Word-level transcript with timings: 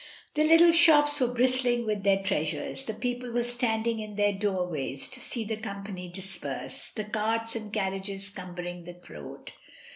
The 0.33 0.43
little 0.43 0.71
shops 0.71 1.19
were 1.19 1.27
bristling 1.31 1.85
with 1.85 2.01
their 2.01 2.23
trea 2.23 2.43
sures, 2.43 2.87
the 2.87 2.95
people 2.95 3.29
were 3.31 3.43
standing 3.43 3.99
in 3.99 4.15
their 4.15 4.33
doorways 4.33 5.07
to 5.09 5.19
see 5.19 5.43
the 5.45 5.57
company 5.57 6.09
disperse, 6.09 6.89
the 6.89 7.03
carts 7.05 7.55
and 7.55 7.71
carriages 7.71 8.29
cumbering 8.29 8.85
the 8.85 8.99
road. 9.07 9.51